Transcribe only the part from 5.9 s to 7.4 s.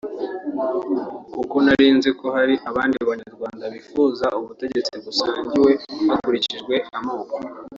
hakurikijwe amoko